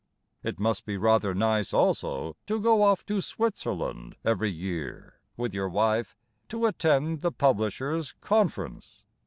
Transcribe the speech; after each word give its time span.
It 0.43 0.59
must 0.59 0.87
be 0.87 0.97
rather 0.97 1.35
nice, 1.35 1.75
also, 1.75 2.35
To 2.47 2.59
go 2.59 2.81
off 2.81 3.05
to 3.05 3.21
Switzerland 3.21 4.15
every 4.25 4.49
year 4.49 5.19
(With 5.37 5.53
your 5.53 5.69
wife) 5.69 6.17
To 6.49 6.65
attend 6.65 7.21
the 7.21 7.31
Publishers' 7.31 8.13
Conference. 8.19 9.03